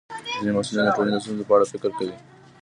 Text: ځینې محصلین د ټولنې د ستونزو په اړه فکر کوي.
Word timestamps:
ځینې 0.39 0.51
محصلین 0.55 0.83
د 0.85 0.89
ټولنې 0.97 1.13
د 1.13 1.17
ستونزو 1.23 1.47
په 1.47 1.53
اړه 1.55 1.65
فکر 1.73 1.89
کوي. 1.97 2.15